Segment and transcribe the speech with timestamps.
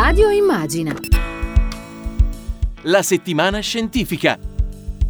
[0.00, 0.94] Radio Immagina.
[2.82, 4.38] La settimana scientifica.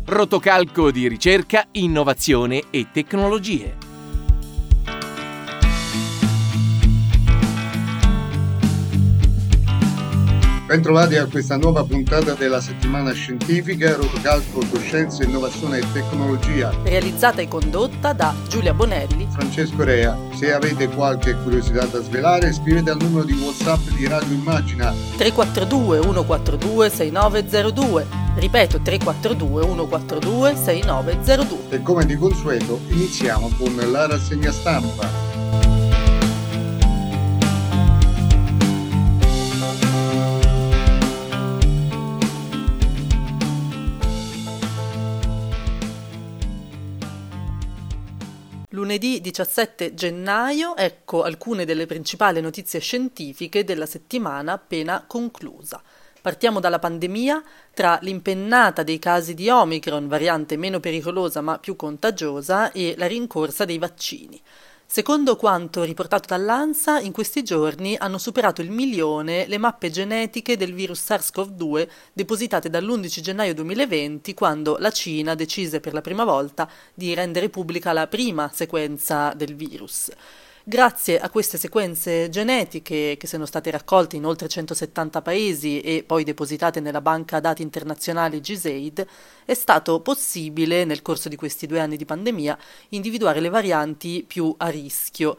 [0.06, 3.87] Rotocalco di ricerca, innovazione e tecnologie.
[10.68, 16.70] Bentrovati a questa nuova puntata della settimana scientifica Rotocalco Coscienza, Innovazione e Tecnologia.
[16.82, 20.14] Realizzata e condotta da Giulia Bonelli, Francesco Rea.
[20.34, 26.02] Se avete qualche curiosità da svelare, scrivete al numero di WhatsApp di Radio Immagina 342
[26.02, 28.06] 142 6902.
[28.34, 31.58] Ripeto 342 142 6902.
[31.70, 35.37] e come di consueto iniziamo con la rassegna stampa.
[48.88, 55.82] Lunedì 17 gennaio, ecco alcune delle principali notizie scientifiche della settimana appena conclusa.
[56.22, 57.42] Partiamo dalla pandemia,
[57.74, 63.66] tra l'impennata dei casi di Omicron, variante meno pericolosa ma più contagiosa, e la rincorsa
[63.66, 64.40] dei vaccini.
[64.90, 70.72] Secondo quanto riportato dall'ANSA, in questi giorni hanno superato il milione le mappe genetiche del
[70.72, 77.12] virus SARS-CoV-2 depositate dall'11 gennaio 2020, quando la Cina decise per la prima volta di
[77.12, 80.08] rendere pubblica la prima sequenza del virus.
[80.68, 86.24] Grazie a queste sequenze genetiche che sono state raccolte in oltre 170 paesi e poi
[86.24, 89.06] depositate nella banca dati internazionale GISAID,
[89.46, 92.58] è stato possibile, nel corso di questi due anni di pandemia,
[92.90, 95.38] individuare le varianti più a rischio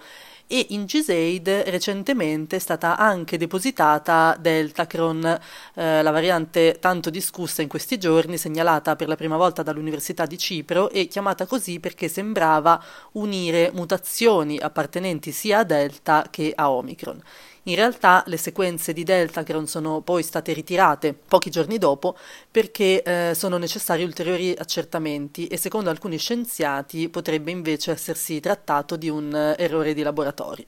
[0.51, 5.39] e in GISAID recentemente è stata anche depositata Deltacron,
[5.75, 10.39] eh, la variante tanto discussa in questi giorni, segnalata per la prima volta dall'Università di
[10.39, 17.21] Cipro e chiamata così perché sembrava unire mutazioni appartenenti sia a Delta che a Omicron.
[17.63, 22.15] In realtà le sequenze di Deltacron sono poi state ritirate pochi giorni dopo
[22.49, 29.09] perché eh, sono necessari ulteriori accertamenti e secondo alcuni scienziati potrebbe invece essersi trattato di
[29.09, 30.65] un eh, errore di laboratorio.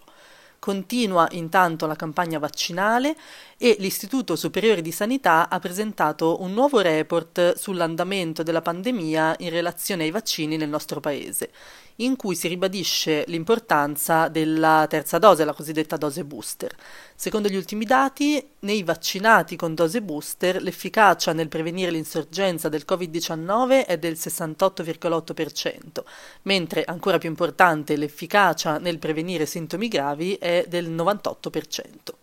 [0.60, 3.16] Continua intanto la campagna vaccinale
[3.64, 10.02] e l'Istituto Superiore di Sanità ha presentato un nuovo report sull'andamento della pandemia in relazione
[10.02, 11.52] ai vaccini nel nostro paese,
[11.98, 16.76] in cui si ribadisce l'importanza della terza dose, la cosiddetta dose booster.
[17.14, 23.86] Secondo gli ultimi dati, nei vaccinati con dose booster l'efficacia nel prevenire l'insorgenza del Covid-19
[23.86, 26.04] è del 68,8%,
[26.42, 32.21] mentre ancora più importante l'efficacia nel prevenire sintomi gravi è del 98%.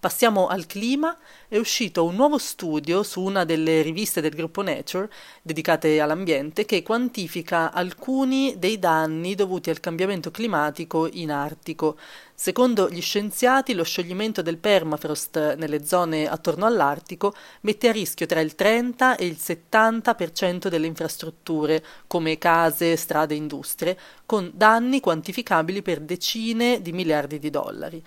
[0.00, 1.14] Passiamo al clima.
[1.46, 5.10] È uscito un nuovo studio su una delle riviste del gruppo Nature
[5.42, 11.98] dedicate all'ambiente che quantifica alcuni dei danni dovuti al cambiamento climatico in Artico.
[12.34, 18.40] Secondo gli scienziati, lo scioglimento del permafrost nelle zone attorno all'Artico mette a rischio tra
[18.40, 25.82] il 30 e il 70% delle infrastrutture, come case, strade e industrie, con danni quantificabili
[25.82, 28.02] per decine di miliardi di dollari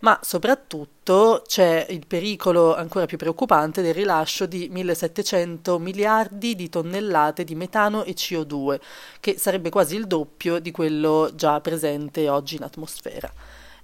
[0.00, 7.42] ma soprattutto c'è il pericolo ancora più preoccupante del rilascio di 1700 miliardi di tonnellate
[7.42, 8.78] di metano e CO2,
[9.20, 13.32] che sarebbe quasi il doppio di quello già presente oggi in atmosfera.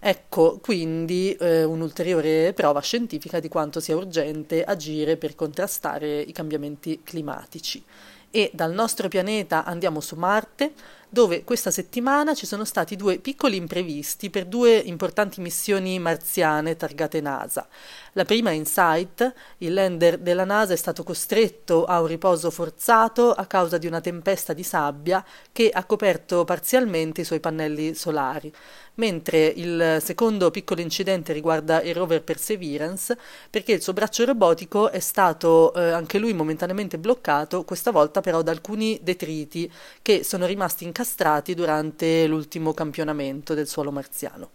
[0.06, 7.00] Ecco quindi eh, un'ulteriore prova scientifica di quanto sia urgente agire per contrastare i cambiamenti
[7.02, 7.82] climatici.
[8.30, 10.74] E dal nostro pianeta andiamo su Marte,
[11.14, 17.20] dove questa settimana ci sono stati due piccoli imprevisti per due importanti missioni marziane targate
[17.20, 17.68] NASA.
[18.14, 23.46] La prima InSight, il lander della NASA è stato costretto a un riposo forzato a
[23.46, 28.52] causa di una tempesta di sabbia che ha coperto parzialmente i suoi pannelli solari,
[28.96, 33.16] mentre il secondo piccolo incidente riguarda il rover Perseverance
[33.50, 38.42] perché il suo braccio robotico è stato eh, anche lui momentaneamente bloccato, questa volta però
[38.42, 39.70] da alcuni detriti
[40.02, 44.50] che sono rimasti incastrati durante l'ultimo campionamento del suolo marziano.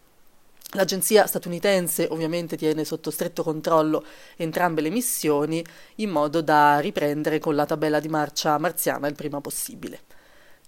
[0.74, 4.06] L'agenzia statunitense ovviamente tiene sotto stretto controllo
[4.36, 5.66] entrambe le missioni
[5.96, 10.09] in modo da riprendere con la tabella di marcia marziana il prima possibile.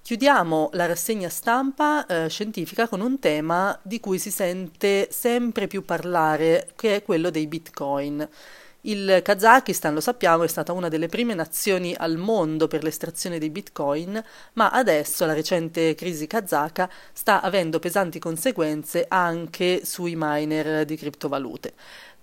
[0.04, 5.86] Chiudiamo la rassegna stampa eh, scientifica con un tema di cui si sente sempre più
[5.86, 8.28] parlare, che è quello dei bitcoin.
[8.82, 13.52] Il Kazakistan, lo sappiamo, è stata una delle prime nazioni al mondo per l'estrazione dei
[13.52, 14.22] bitcoin,
[14.54, 21.74] ma adesso la recente crisi kazaka sta avendo pesanti conseguenze anche sui miner di criptovalute.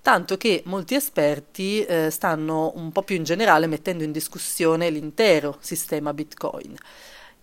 [0.03, 5.59] Tanto che molti esperti eh, stanno un po' più in generale mettendo in discussione l'intero
[5.61, 6.77] sistema bitcoin.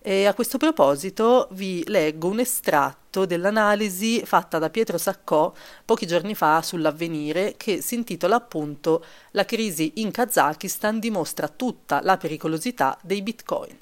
[0.07, 5.52] E a questo proposito vi leggo un estratto dell'analisi fatta da Pietro Saccò
[5.84, 12.18] pochi giorni fa sull'avvenire che si intitola appunto La crisi in Kazakistan dimostra tutta la
[12.18, 13.75] pericolosità dei bitcoin.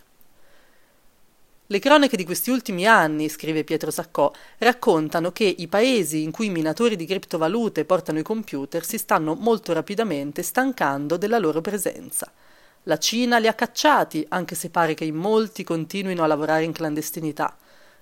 [1.68, 6.46] Le cronache di questi ultimi anni, scrive Pietro Saccò, raccontano che i paesi in cui
[6.46, 12.31] i minatori di criptovalute portano i computer si stanno molto rapidamente stancando della loro presenza.
[12.83, 16.74] La Cina li ha cacciati, anche se pare che in molti continuino a lavorare in
[16.74, 17.56] clandestinità.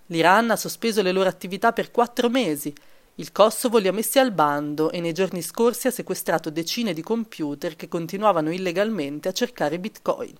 [0.07, 2.73] L'Iran ha sospeso le loro attività per quattro mesi.
[3.15, 7.03] Il Kosovo li ha messi al bando e nei giorni scorsi ha sequestrato decine di
[7.03, 10.33] computer che continuavano illegalmente a cercare bitcoin.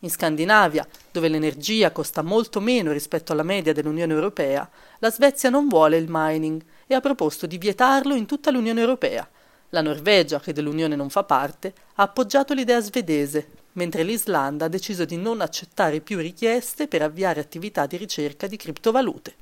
[0.00, 4.68] In Scandinavia, dove l'energia costa molto meno rispetto alla media dell'Unione Europea,
[5.00, 9.28] la Svezia non vuole il mining e ha proposto di vietarlo in tutta l'Unione Europea.
[9.70, 15.04] La Norvegia, che dell'Unione non fa parte, ha appoggiato l'idea svedese, mentre l'Islanda ha deciso
[15.04, 19.34] di non accettare più richieste per avviare attività di ricerca di criptovalute.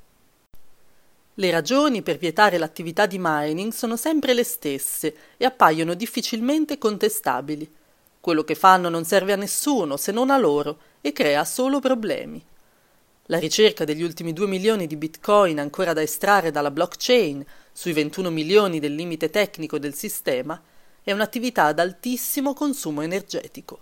[1.34, 7.70] Le ragioni per vietare l'attività di mining sono sempre le stesse e appaiono difficilmente contestabili.
[8.20, 12.42] Quello che fanno non serve a nessuno se non a loro e crea solo problemi.
[13.28, 17.42] La ricerca degli ultimi 2 milioni di bitcoin ancora da estrarre dalla blockchain
[17.72, 20.60] sui 21 milioni del limite tecnico del sistema,
[21.02, 23.80] è un'attività ad altissimo consumo energetico.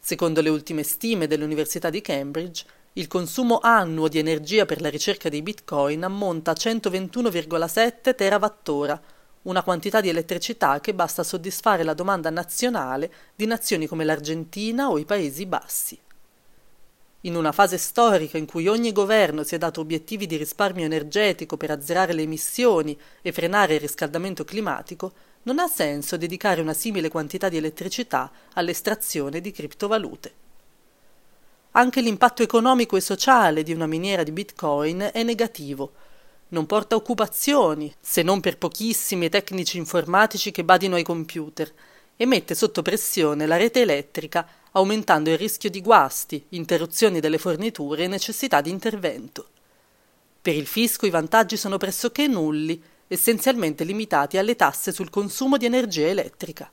[0.00, 2.64] Secondo le ultime stime dell'Università di Cambridge,
[2.94, 9.00] il consumo annuo di energia per la ricerca dei bitcoin ammonta a 121,7 terawattora,
[9.42, 14.90] una quantità di elettricità che basta a soddisfare la domanda nazionale di nazioni come l'Argentina
[14.90, 15.96] o i Paesi Bassi.
[17.28, 21.58] In una fase storica in cui ogni governo si è dato obiettivi di risparmio energetico
[21.58, 27.10] per azzerare le emissioni e frenare il riscaldamento climatico, non ha senso dedicare una simile
[27.10, 30.32] quantità di elettricità all'estrazione di criptovalute.
[31.72, 35.92] Anche l'impatto economico e sociale di una miniera di Bitcoin è negativo.
[36.48, 41.70] Non porta occupazioni, se non per pochissimi tecnici informatici che badino ai computer,
[42.16, 48.04] e mette sotto pressione la rete elettrica aumentando il rischio di guasti, interruzioni delle forniture
[48.04, 49.48] e necessità di intervento.
[50.40, 55.66] Per il fisco i vantaggi sono pressoché nulli, essenzialmente limitati alle tasse sul consumo di
[55.66, 56.70] energia elettrica.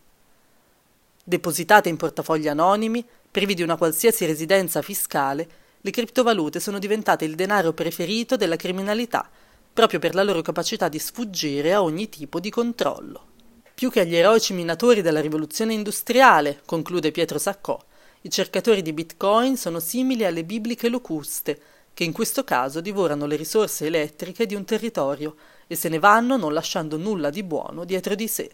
[1.23, 5.47] Depositate in portafogli anonimi, privi di una qualsiasi residenza fiscale,
[5.81, 9.29] le criptovalute sono diventate il denaro preferito della criminalità,
[9.73, 13.33] proprio per la loro capacità di sfuggire a ogni tipo di controllo.
[13.75, 17.77] Più che agli eroici minatori della rivoluzione industriale, conclude Pietro Saccò,
[18.21, 21.59] i cercatori di bitcoin sono simili alle bibliche locuste,
[21.93, 25.35] che in questo caso divorano le risorse elettriche di un territorio
[25.67, 28.49] e se ne vanno non lasciando nulla di buono dietro di sé.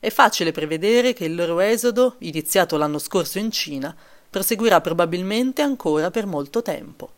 [0.00, 3.96] È facile prevedere che il loro esodo, iniziato l'anno scorso in Cina,
[4.28, 7.17] proseguirà probabilmente ancora per molto tempo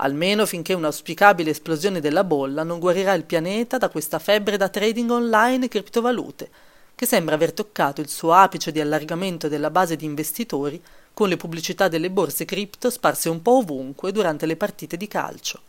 [0.00, 5.10] almeno finché un'auspicabile esplosione della bolla non guarirà il pianeta da questa febbre da trading
[5.10, 6.50] online e criptovalute,
[6.94, 10.82] che sembra aver toccato il suo apice di allargamento della base di investitori
[11.14, 15.60] con le pubblicità delle borse cripto sparse un po' ovunque durante le partite di calcio.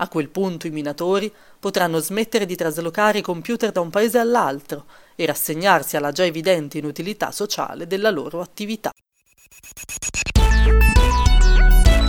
[0.00, 4.84] A quel punto i minatori potranno smettere di traslocare i computer da un paese all'altro
[5.16, 8.92] e rassegnarsi alla già evidente inutilità sociale della loro attività.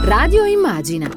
[0.04, 1.10] Radio Immagina.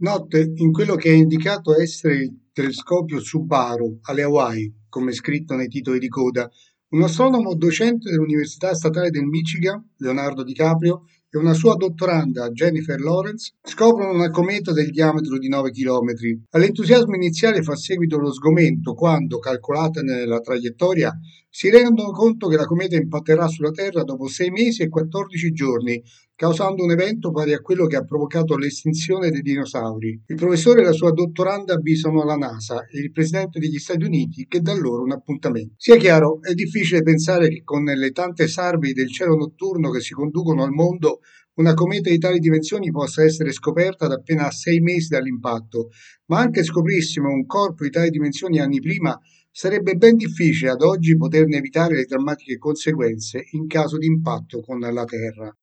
[0.00, 5.68] Notte in quello che è indicato essere il telescopio Subaru alle Hawaii, come scritto nei
[5.68, 6.48] titoli di coda,
[6.92, 13.52] un astronomo docente dell'Università Statale del Michigan, Leonardo DiCaprio, e una sua dottoranda, Jennifer Lawrence,
[13.62, 16.12] scoprono una cometa del diametro di 9 km.
[16.52, 21.12] All'entusiasmo iniziale fa seguito lo sgomento quando, calcolata nella traiettoria,
[21.50, 26.00] si rendono conto che la cometa impatterà sulla Terra dopo 6 mesi e 14 giorni,
[26.36, 30.22] causando un evento pari a quello che ha provocato l'estinzione dei dinosauri.
[30.26, 34.46] Il professore e la sua dottoranda avvisano la NASA e il presidente degli Stati Uniti
[34.46, 35.74] che dà loro un appuntamento.
[35.76, 40.14] Sia chiaro, è difficile pensare che con le tante sarvi del cielo notturno che si
[40.14, 41.18] conducono al mondo
[41.54, 45.88] una cometa di tali dimensioni possa essere scoperta da appena sei mesi dall'impatto,
[46.26, 49.18] ma anche scoprissimo un corpo di tali dimensioni anni prima,
[49.52, 54.78] sarebbe ben difficile ad oggi poterne evitare le drammatiche conseguenze in caso di impatto con
[54.78, 55.54] la Terra.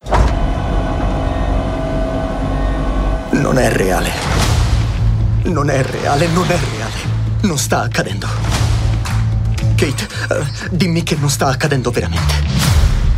[3.41, 4.09] Non è reale.
[5.45, 7.15] Non è reale, non è reale.
[7.43, 8.27] Non sta accadendo.
[9.75, 12.33] Kate, uh, dimmi che non sta accadendo veramente.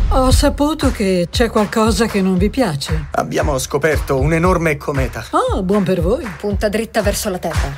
[0.09, 3.07] Ho saputo che c'è qualcosa che non vi piace.
[3.11, 5.23] Abbiamo scoperto un'enorme cometa.
[5.31, 6.27] Oh, buon per voi.
[6.37, 7.71] Punta dritta verso la Terra.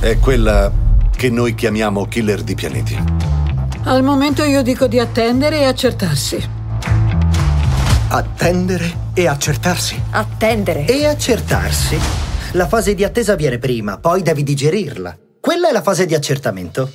[0.00, 0.81] È quella
[1.22, 3.00] che noi chiamiamo killer di pianeti.
[3.84, 6.48] Al momento io dico di attendere e accertarsi.
[8.08, 10.02] Attendere e accertarsi.
[10.10, 10.84] Attendere.
[10.84, 11.96] E accertarsi.
[12.54, 15.16] La fase di attesa viene prima, poi devi digerirla.
[15.40, 16.90] Quella è la fase di accertamento.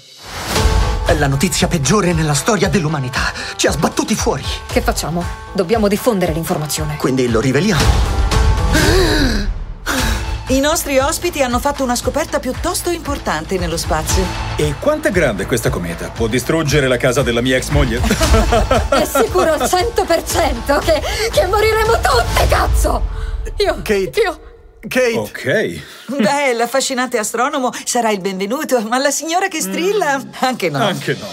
[1.05, 3.31] È la notizia peggiore nella storia dell'umanità.
[3.55, 4.43] Ci ha sbattuti fuori.
[4.67, 5.23] Che facciamo?
[5.53, 6.97] Dobbiamo diffondere l'informazione.
[6.97, 8.26] Quindi lo riveliamo.
[10.49, 14.23] I nostri ospiti hanno fatto una scoperta piuttosto importante nello spazio.
[14.55, 16.09] E quanto è grande questa cometa?
[16.09, 17.99] Può distruggere la casa della mia ex moglie?
[17.99, 21.01] È sicuro al 100% che,
[21.33, 23.03] che moriremo tutte, cazzo!
[23.57, 23.75] Io...
[23.83, 24.21] Kate.
[24.21, 24.39] Io...
[24.87, 25.17] Kate.
[25.17, 25.81] Ok.
[26.15, 30.81] Beh, l'affascinante astronomo sarà il benvenuto, ma la signora che strilla, anche no.
[30.81, 31.27] Anche no.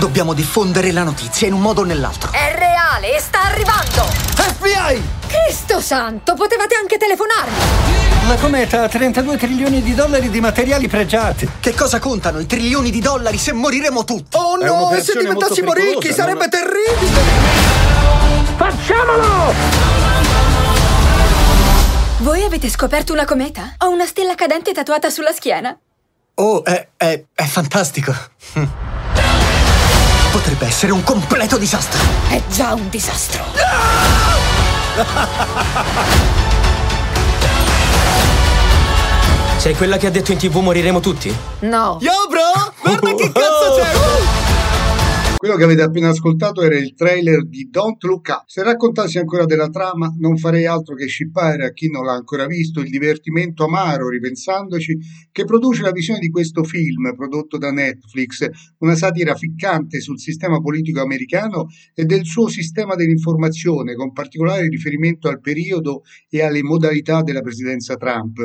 [0.00, 2.32] Dobbiamo diffondere la notizia in un modo o nell'altro.
[2.32, 4.02] È reale e sta arrivando!
[4.34, 5.21] FBI!
[5.32, 7.56] Cristo santo, potevate anche telefonarmi!
[8.28, 11.48] La cometa ha 32 trilioni di dollari di materiali pregiati.
[11.58, 14.36] Che cosa contano i trilioni di dollari se moriremo tutti?
[14.36, 17.20] Oh no, e se diventassimo ricchi sarebbe non- terribile!
[18.56, 19.54] Facciamolo!
[22.18, 23.74] Voi avete scoperto una cometa?
[23.78, 25.74] Ho una stella cadente tatuata sulla schiena.
[26.34, 28.14] Oh, è, è, è fantastico.
[30.30, 32.00] Potrebbe essere un completo disastro.
[32.28, 34.21] È già un disastro.
[39.56, 41.34] Sei quella che ha detto in tv moriremo tutti?
[41.60, 41.98] No.
[42.00, 42.72] Yo, bro!
[42.82, 44.50] Guarda che cazzo c'è!
[45.42, 48.44] Quello che avete appena ascoltato era il trailer di Don't Look Up.
[48.46, 52.46] Se raccontassi ancora della trama, non farei altro che scippare a chi non l'ha ancora
[52.46, 54.96] visto il divertimento amaro, ripensandoci,
[55.32, 60.60] che produce la visione di questo film prodotto da Netflix, una satira ficcante sul sistema
[60.60, 67.20] politico americano e del suo sistema dell'informazione, con particolare riferimento al periodo e alle modalità
[67.22, 68.38] della presidenza Trump.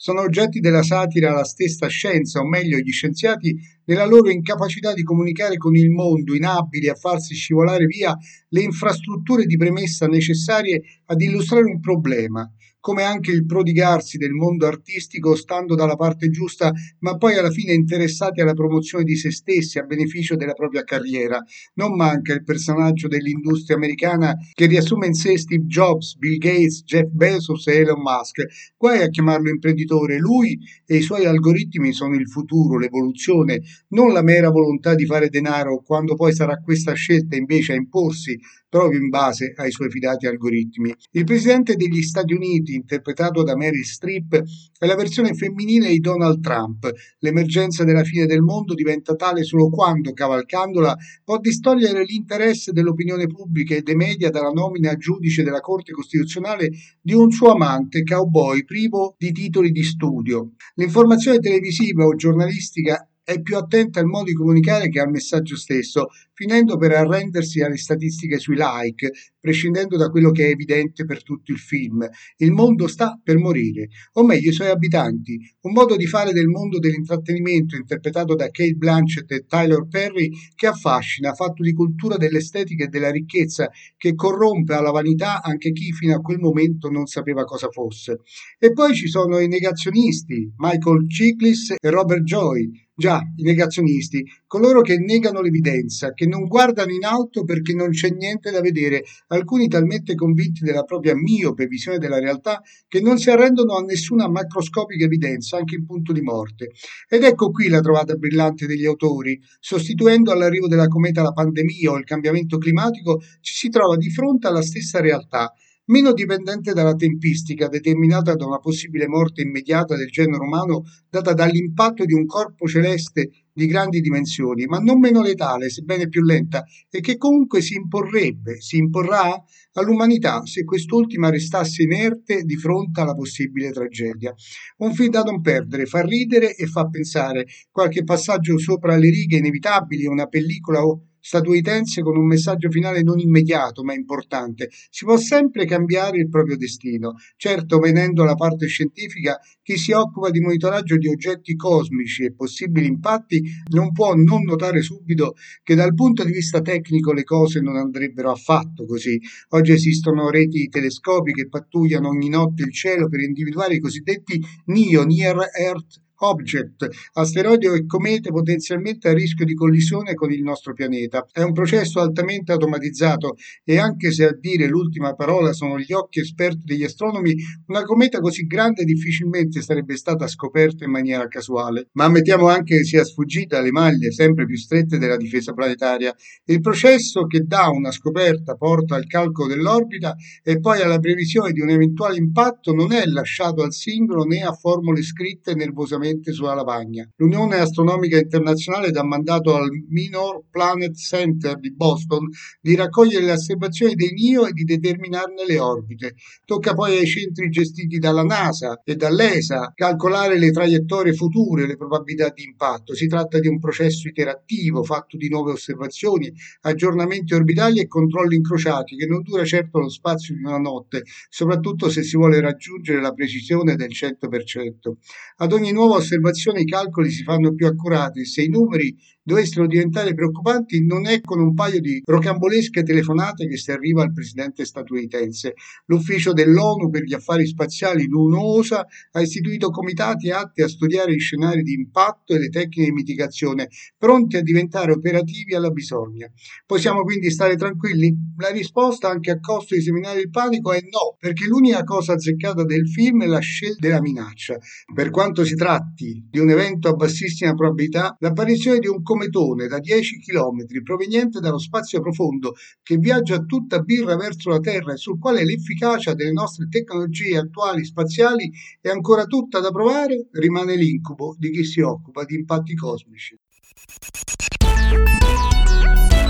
[0.00, 5.02] Sono oggetti della satira la stessa scienza, o meglio gli scienziati, nella loro incapacità di
[5.02, 8.16] comunicare con il mondo, inabili a farsi scivolare via
[8.50, 12.48] le infrastrutture di premessa necessarie ad illustrare un problema,
[12.80, 17.72] come anche il prodigarsi del mondo artistico stando dalla parte giusta, ma poi alla fine
[17.72, 21.42] interessati alla promozione di se stessi a beneficio della propria carriera.
[21.74, 27.08] Non manca il personaggio dell'industria americana che riassume in sé Steve Jobs, Bill Gates, Jeff
[27.10, 28.44] Bezos e Elon Musk.
[28.76, 34.22] Guai a chiamarlo imprenditore, lui e i suoi algoritmi sono il futuro, l'evoluzione, non la
[34.22, 39.08] mera volontà di fare denaro quando poi sarà questa scelta invece a imporsi proprio in
[39.08, 40.94] base ai suoi fidati algoritmi.
[41.12, 44.42] Il presidente degli Stati Uniti, interpretato da Mary Streep,
[44.78, 46.90] è la versione femminile di Donald Trump.
[47.20, 50.94] L'emergenza della fine del mondo diventa tale solo quando, cavalcandola,
[51.24, 56.70] può distogliere l'interesse dell'opinione pubblica e dei media dalla nomina a giudice della Corte Costituzionale
[57.00, 60.52] di un suo amante cowboy privo di titoli di studio.
[60.74, 66.06] L'informazione televisiva o giornalistica è più attenta al modo di comunicare che al messaggio stesso,
[66.32, 71.52] finendo per arrendersi alle statistiche sui like, prescindendo da quello che è evidente per tutto
[71.52, 72.08] il film.
[72.38, 75.38] Il mondo sta per morire, o meglio i suoi abitanti.
[75.60, 80.66] Un modo di fare del mondo dell'intrattenimento interpretato da Kate Blanchett e Tyler Perry che
[80.66, 83.68] affascina, fatto di cultura dell'estetica e della ricchezza,
[83.98, 88.20] che corrompe alla vanità anche chi fino a quel momento non sapeva cosa fosse.
[88.58, 94.80] E poi ci sono i negazionisti, Michael Chiklis e Robert Joy, Già, i negazionisti, coloro
[94.80, 99.68] che negano l'evidenza, che non guardano in alto perché non c'è niente da vedere, alcuni
[99.68, 105.04] talmente convinti della propria miope visione della realtà che non si arrendono a nessuna macroscopica
[105.04, 106.72] evidenza, anche in punto di morte.
[107.08, 109.40] Ed ecco qui la trovata brillante degli autori.
[109.60, 114.48] Sostituendo all'arrivo della cometa la pandemia o il cambiamento climatico, ci si trova di fronte
[114.48, 115.52] alla stessa realtà,
[115.88, 122.04] meno dipendente dalla tempistica determinata da una possibile morte immediata del genere umano data dall'impatto
[122.04, 127.00] di un corpo celeste di grandi dimensioni, ma non meno letale, sebbene più lenta, e
[127.00, 129.42] che comunque si imporrebbe, si imporrà
[129.72, 134.32] all'umanità se quest'ultima restasse inerte di fronte alla possibile tragedia.
[134.78, 139.38] Un film da non perdere, fa ridere e fa pensare, qualche passaggio sopra le righe
[139.38, 140.80] inevitabili, una pellicola
[141.28, 144.70] statunitense con un messaggio finale non immediato ma importante.
[144.88, 147.16] Si può sempre cambiare il proprio destino.
[147.36, 152.86] Certo, venendo alla parte scientifica, chi si occupa di monitoraggio di oggetti cosmici e possibili
[152.86, 153.42] impatti
[153.74, 158.30] non può non notare subito che dal punto di vista tecnico le cose non andrebbero
[158.30, 159.20] affatto così.
[159.50, 165.04] Oggi esistono reti telescopiche che pattugliano ogni notte il cielo per individuare i cosiddetti NIO,
[165.04, 171.26] Near Earth Object, asteroidi e comete potenzialmente a rischio di collisione con il nostro pianeta.
[171.30, 176.20] È un processo altamente automatizzato e anche se a dire l'ultima parola sono gli occhi
[176.20, 177.34] esperti degli astronomi,
[177.66, 181.88] una cometa così grande difficilmente sarebbe stata scoperta in maniera casuale.
[181.92, 186.14] Ma ammettiamo anche che sia sfuggita alle maglie sempre più strette della difesa planetaria.
[186.46, 191.60] Il processo che da una scoperta porta al calcolo dell'orbita e poi alla previsione di
[191.60, 196.54] un eventuale impatto non è lasciato al singolo né a formule scritte nervosamente direttamente sulla
[196.54, 197.08] lavagna.
[197.16, 202.28] L'Unione Astronomica Internazionale dà mandato al Minor Planet Center di Boston
[202.60, 206.14] di raccogliere le osservazioni dei NIO e di determinarne le orbite.
[206.44, 212.30] Tocca poi ai centri gestiti dalla NASA e dall'ESA calcolare le traiettorie future, le probabilità
[212.30, 212.94] di impatto.
[212.94, 218.96] Si tratta di un processo iterattivo fatto di nuove osservazioni, aggiornamenti orbitali e controlli incrociati
[218.96, 223.12] che non dura certo lo spazio di una notte, soprattutto se si vuole raggiungere la
[223.12, 224.92] precisione del 100%.
[225.36, 228.24] Ad ogni osservazione i calcoli si fanno più accurati.
[228.24, 228.96] Se i numeri
[229.28, 234.14] dovessero diventare preoccupanti, non è con un paio di rocambolesche telefonate che si arriva al
[234.14, 235.52] presidente statunitense.
[235.84, 241.62] L'ufficio dell'ONU per gli affari spaziali, l'UNOSA, ha istituito comitati atti a studiare gli scenari
[241.62, 243.68] di impatto e le tecniche di mitigazione,
[243.98, 246.26] pronti a diventare operativi alla bisogna.
[246.64, 248.16] Possiamo quindi stare tranquilli?
[248.38, 252.64] La risposta, anche a costo di seminare il panico, è no, perché l'unica cosa azzeccata
[252.64, 254.56] del film è la scelta della minaccia.
[254.94, 259.80] Per quanto si tratti di un evento a bassissima probabilità, l'apparizione di un cometone da
[259.80, 264.96] 10 km proveniente dallo spazio profondo che viaggia a tutta birra verso la Terra e
[264.96, 271.34] sul quale l'efficacia delle nostre tecnologie attuali spaziali è ancora tutta da provare, rimane l'incubo
[271.36, 273.36] di chi si occupa di impatti cosmici.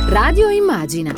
[0.06, 1.14] Radio Immagina.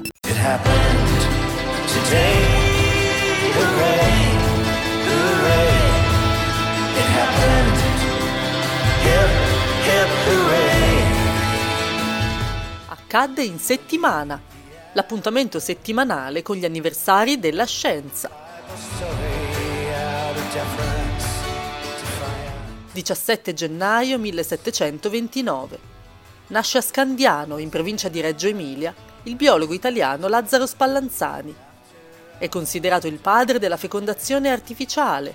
[13.11, 14.41] Accadde in settimana,
[14.93, 18.31] l'appuntamento settimanale con gli anniversari della scienza.
[22.93, 25.79] 17 gennaio 1729.
[26.49, 31.53] Nasce a Scandiano, in provincia di Reggio Emilia, il biologo italiano Lazzaro Spallanzani.
[32.39, 35.35] È considerato il padre della fecondazione artificiale.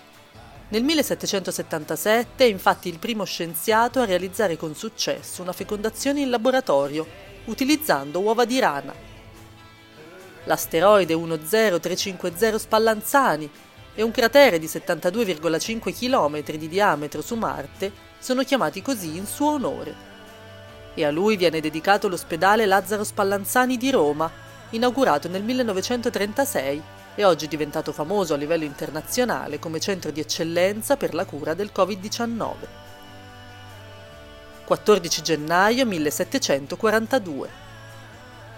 [0.69, 7.24] Nel 1777 è infatti il primo scienziato a realizzare con successo una fecondazione in laboratorio
[7.45, 8.93] utilizzando uova di rana.
[10.45, 13.49] L'asteroide 10350 Spallanzani
[13.95, 19.51] e un cratere di 72,5 km di diametro su Marte sono chiamati così in suo
[19.51, 20.13] onore.
[20.93, 24.29] E a lui viene dedicato l'ospedale Lazzaro Spallanzani di Roma,
[24.71, 26.81] inaugurato nel 1936
[27.15, 31.71] e oggi diventato famoso a livello internazionale come centro di eccellenza per la cura del
[31.73, 32.84] Covid-19.
[34.65, 37.63] 14 gennaio 1742.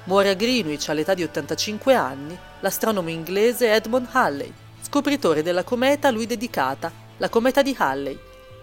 [0.06, 6.12] Muore a Greenwich all'età di 85 anni l'astronomo inglese Edmund Halley, scopritore della cometa a
[6.12, 8.18] lui dedicata, la cometa di Halley,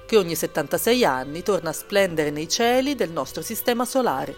[0.06, 4.34] che ogni 76 anni torna a splendere nei cieli del nostro sistema solare.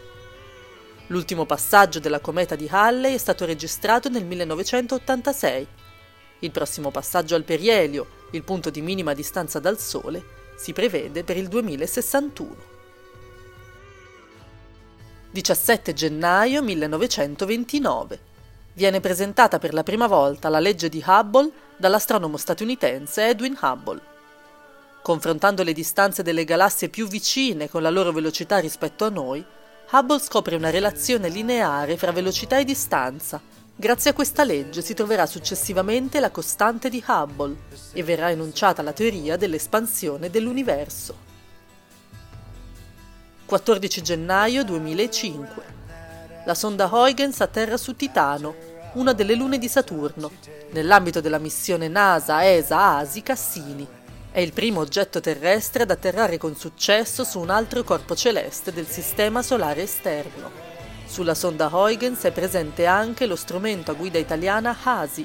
[1.06, 5.66] L'ultimo passaggio della cometa di Halley è stato registrato nel 1986.
[6.40, 10.24] Il prossimo passaggio al perielio, il punto di minima distanza dal Sole,
[10.56, 12.74] si prevede per il 2061.
[15.36, 18.18] 17 gennaio 1929.
[18.72, 24.00] Viene presentata per la prima volta la legge di Hubble dall'astronomo statunitense Edwin Hubble.
[25.02, 29.44] Confrontando le distanze delle galassie più vicine con la loro velocità rispetto a noi,
[29.90, 33.38] Hubble scopre una relazione lineare fra velocità e distanza.
[33.76, 37.56] Grazie a questa legge si troverà successivamente la costante di Hubble
[37.92, 41.25] e verrà enunciata la teoria dell'espansione dell'universo.
[43.46, 45.62] 14 gennaio 2005.
[46.46, 48.56] La sonda Huygens atterra su Titano,
[48.94, 50.32] una delle lune di Saturno,
[50.72, 53.86] nell'ambito della missione NASA-ESA-ASI Cassini.
[54.32, 58.88] È il primo oggetto terrestre ad atterrare con successo su un altro corpo celeste del
[58.88, 60.50] Sistema Solare Esterno.
[61.06, 65.24] Sulla sonda Huygens è presente anche lo strumento a guida italiana HASI,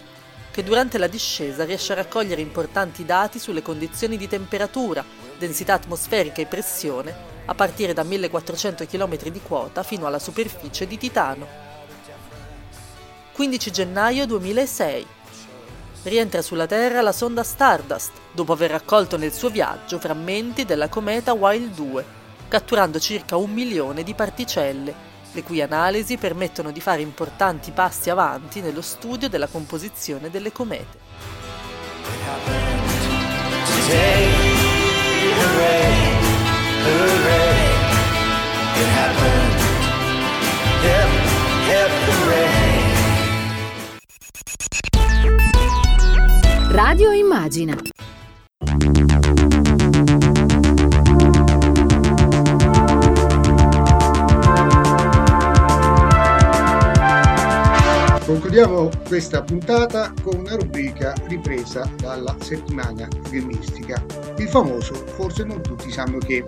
[0.52, 5.04] che durante la discesa riesce a raccogliere importanti dati sulle condizioni di temperatura,
[5.38, 10.98] densità atmosferica e pressione a partire da 1400 km di quota fino alla superficie di
[10.98, 11.70] Titano.
[13.32, 15.08] 15 gennaio 2006.
[16.04, 21.34] Rientra sulla Terra la sonda Stardust, dopo aver raccolto nel suo viaggio frammenti della cometa
[21.34, 22.06] Wild 2,
[22.48, 28.62] catturando circa un milione di particelle, le cui analisi permettono di fare importanti passi avanti
[28.62, 31.00] nello studio della composizione delle comete.
[46.72, 48.01] Radio Immagina.
[58.32, 64.02] Concludiamo questa puntata con una rubrica ripresa dalla settimana filmistica,
[64.38, 66.46] il famoso Forse non tutti sanno che.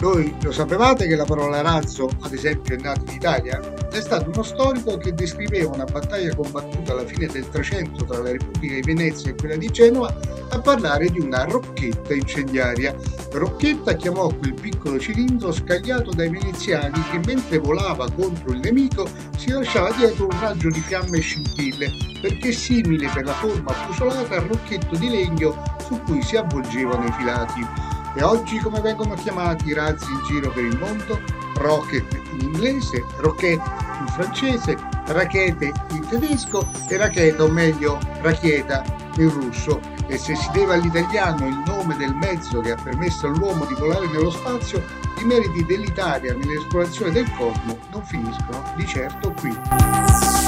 [0.00, 3.60] Voi lo sapevate che la parola razzo, ad esempio, è nata in Italia?
[3.90, 8.32] È stato uno storico che descriveva una battaglia combattuta alla fine del Trecento tra la
[8.32, 10.14] Repubblica di Venezia e quella di Genova
[10.50, 12.94] a parlare di una rocchetta incendiaria.
[13.32, 19.50] Rocchetta chiamò quel piccolo cilindro scagliato dai veneziani che mentre volava contro il nemico si
[19.50, 24.42] lasciava dietro un raggio di fiamme e scintille, perché simile per la forma affusolata al
[24.42, 27.93] rocchetto di legno su cui si avvolgevano i filati.
[28.16, 31.20] E oggi come vengono chiamati i razzi in giro per il mondo?
[31.56, 38.84] Rocket in inglese, roquette in francese, rachete in tedesco e racheta o meglio rachieta
[39.16, 39.80] in russo.
[40.06, 44.06] E se si deve all'italiano il nome del mezzo che ha permesso all'uomo di volare
[44.06, 44.80] nello spazio,
[45.20, 50.43] i meriti dell'Italia nell'esplorazione del cosmo non finiscono di certo qui.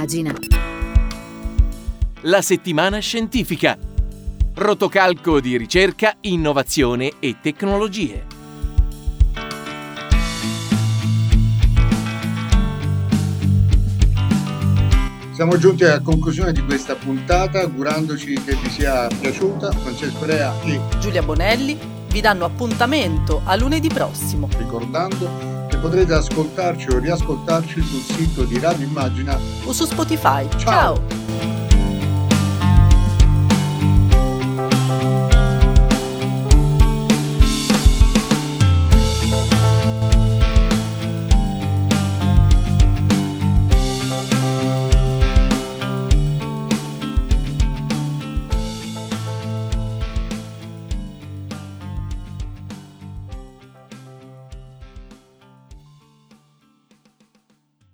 [0.00, 0.32] Immagina.
[2.22, 3.76] La settimana scientifica.
[4.54, 8.24] Rotocalco di ricerca, innovazione e tecnologie.
[15.32, 19.70] Siamo giunti alla conclusione di questa puntata, augurandoci che vi sia piaciuta.
[19.70, 24.48] Francesco Rea e Giulia Bonelli vi danno appuntamento a lunedì prossimo.
[24.56, 30.46] ricordando potrete ascoltarci o riascoltarci sul sito di Radio Immagina O su Spotify.
[30.58, 30.96] Ciao.
[30.96, 31.19] Ciao.